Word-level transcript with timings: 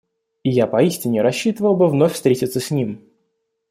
И 0.41 0.49
я 0.49 0.65
поистине 0.65 1.21
рассчитывал 1.21 1.75
бы 1.75 1.87
вновь 1.87 2.13
встретиться 2.15 2.59
с 2.59 2.71
ним. 2.71 3.03